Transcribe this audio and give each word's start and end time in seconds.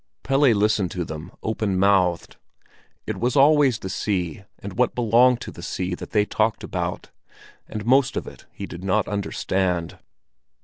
Pelle 0.23 0.49
listened 0.55 0.89
to 0.89 1.05
them 1.05 1.31
open 1.43 1.77
mouthed. 1.77 2.37
It 3.05 3.17
was 3.19 3.35
always 3.35 3.77
the 3.77 3.87
sea 3.87 4.45
and 4.57 4.73
what 4.73 4.95
belonged 4.95 5.41
to 5.41 5.51
the 5.51 5.61
sea 5.61 5.93
that 5.93 6.09
they 6.09 6.25
talked 6.25 6.63
about, 6.63 7.11
and 7.67 7.85
most 7.85 8.17
of 8.17 8.25
it 8.25 8.47
he 8.51 8.65
did 8.65 8.83
not 8.83 9.07
understand. 9.07 9.99